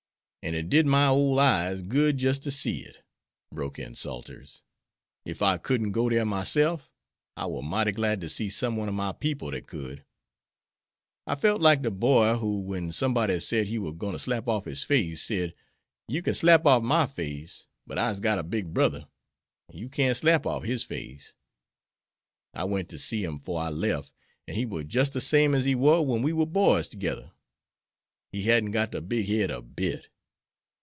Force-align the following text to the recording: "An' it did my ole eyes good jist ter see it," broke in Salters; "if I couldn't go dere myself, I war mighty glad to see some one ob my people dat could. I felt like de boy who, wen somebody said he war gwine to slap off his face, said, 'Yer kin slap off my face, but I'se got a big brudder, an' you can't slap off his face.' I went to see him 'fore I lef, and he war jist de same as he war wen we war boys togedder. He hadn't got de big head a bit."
"An' 0.43 0.55
it 0.55 0.69
did 0.69 0.87
my 0.87 1.05
ole 1.05 1.37
eyes 1.39 1.83
good 1.83 2.17
jist 2.17 2.43
ter 2.45 2.49
see 2.49 2.77
it," 2.79 3.03
broke 3.53 3.77
in 3.77 3.93
Salters; 3.93 4.63
"if 5.23 5.43
I 5.43 5.57
couldn't 5.59 5.91
go 5.91 6.09
dere 6.09 6.25
myself, 6.25 6.91
I 7.37 7.45
war 7.45 7.61
mighty 7.61 7.91
glad 7.91 8.21
to 8.21 8.27
see 8.27 8.49
some 8.49 8.75
one 8.75 8.87
ob 8.89 8.95
my 8.95 9.11
people 9.11 9.51
dat 9.51 9.67
could. 9.67 10.03
I 11.27 11.35
felt 11.35 11.61
like 11.61 11.83
de 11.83 11.91
boy 11.91 12.37
who, 12.37 12.59
wen 12.63 12.91
somebody 12.91 13.39
said 13.39 13.67
he 13.67 13.77
war 13.77 13.93
gwine 13.93 14.13
to 14.13 14.19
slap 14.19 14.47
off 14.47 14.65
his 14.65 14.83
face, 14.83 15.21
said, 15.21 15.53
'Yer 16.07 16.23
kin 16.23 16.33
slap 16.33 16.65
off 16.65 16.81
my 16.81 17.05
face, 17.05 17.67
but 17.85 17.99
I'se 17.99 18.19
got 18.19 18.39
a 18.39 18.43
big 18.43 18.73
brudder, 18.73 19.07
an' 19.71 19.77
you 19.77 19.89
can't 19.89 20.17
slap 20.17 20.47
off 20.47 20.63
his 20.63 20.81
face.' 20.81 21.35
I 22.55 22.63
went 22.63 22.89
to 22.89 22.97
see 22.97 23.23
him 23.23 23.37
'fore 23.37 23.61
I 23.61 23.69
lef, 23.69 24.11
and 24.47 24.57
he 24.57 24.65
war 24.65 24.81
jist 24.81 25.13
de 25.13 25.21
same 25.21 25.53
as 25.53 25.65
he 25.65 25.75
war 25.75 26.03
wen 26.03 26.23
we 26.23 26.33
war 26.33 26.47
boys 26.47 26.89
togedder. 26.89 27.31
He 28.31 28.41
hadn't 28.41 28.71
got 28.71 28.89
de 28.91 29.01
big 29.03 29.27
head 29.27 29.51
a 29.51 29.61
bit." 29.61 30.07